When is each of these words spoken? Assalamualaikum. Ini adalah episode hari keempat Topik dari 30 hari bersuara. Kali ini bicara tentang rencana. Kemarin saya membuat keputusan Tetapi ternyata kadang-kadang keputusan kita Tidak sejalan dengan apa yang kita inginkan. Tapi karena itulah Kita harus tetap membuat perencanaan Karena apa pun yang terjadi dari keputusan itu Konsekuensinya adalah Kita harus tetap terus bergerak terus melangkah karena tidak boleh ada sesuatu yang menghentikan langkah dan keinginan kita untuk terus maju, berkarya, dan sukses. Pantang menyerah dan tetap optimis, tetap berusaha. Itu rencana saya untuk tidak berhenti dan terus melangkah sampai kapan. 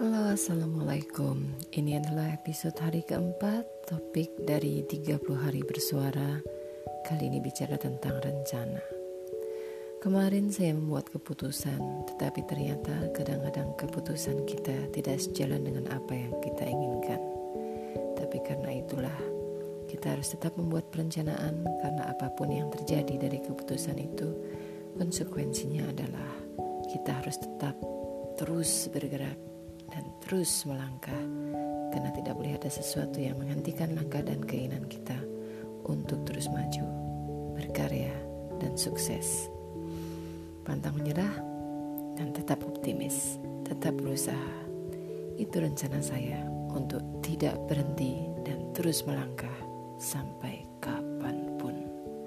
Assalamualaikum. 0.00 1.44
Ini 1.76 2.00
adalah 2.00 2.32
episode 2.32 2.72
hari 2.80 3.04
keempat 3.04 3.84
Topik 3.84 4.32
dari 4.48 4.80
30 4.88 5.20
hari 5.36 5.60
bersuara. 5.60 6.40
Kali 7.04 7.28
ini 7.28 7.36
bicara 7.36 7.76
tentang 7.76 8.16
rencana. 8.16 8.80
Kemarin 10.00 10.48
saya 10.48 10.72
membuat 10.72 11.12
keputusan 11.12 12.08
Tetapi 12.08 12.40
ternyata 12.48 13.12
kadang-kadang 13.12 13.76
keputusan 13.76 14.48
kita 14.48 14.88
Tidak 14.88 15.20
sejalan 15.20 15.68
dengan 15.68 15.92
apa 15.92 16.16
yang 16.16 16.32
kita 16.40 16.64
inginkan. 16.64 17.20
Tapi 18.16 18.40
karena 18.40 18.72
itulah 18.72 19.20
Kita 19.84 20.16
harus 20.16 20.32
tetap 20.32 20.56
membuat 20.56 20.88
perencanaan 20.88 21.60
Karena 21.84 22.08
apa 22.08 22.32
pun 22.32 22.48
yang 22.48 22.72
terjadi 22.72 23.28
dari 23.28 23.44
keputusan 23.44 24.00
itu 24.00 24.32
Konsekuensinya 24.96 25.92
adalah 25.92 26.32
Kita 26.88 27.20
harus 27.20 27.36
tetap 27.36 27.76
terus 28.40 28.88
bergerak 28.88 29.49
terus 30.30 30.62
melangkah 30.62 31.26
karena 31.90 32.14
tidak 32.14 32.38
boleh 32.38 32.54
ada 32.54 32.70
sesuatu 32.70 33.18
yang 33.18 33.34
menghentikan 33.42 33.98
langkah 33.98 34.22
dan 34.22 34.38
keinginan 34.46 34.86
kita 34.86 35.18
untuk 35.90 36.22
terus 36.22 36.46
maju, 36.46 36.86
berkarya, 37.58 38.14
dan 38.62 38.78
sukses. 38.78 39.50
Pantang 40.62 41.02
menyerah 41.02 41.34
dan 42.14 42.30
tetap 42.30 42.62
optimis, 42.62 43.42
tetap 43.66 43.98
berusaha. 43.98 44.54
Itu 45.34 45.58
rencana 45.58 45.98
saya 45.98 46.46
untuk 46.70 47.02
tidak 47.26 47.58
berhenti 47.66 48.30
dan 48.46 48.70
terus 48.70 49.02
melangkah 49.02 49.58
sampai 49.98 50.62
kapan. 50.78 50.99